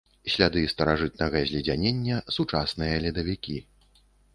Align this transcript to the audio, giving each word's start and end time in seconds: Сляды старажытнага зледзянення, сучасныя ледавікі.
Сляды 0.35 0.63
старажытнага 0.73 1.37
зледзянення, 1.51 2.17
сучасныя 2.41 2.95
ледавікі. 3.09 3.57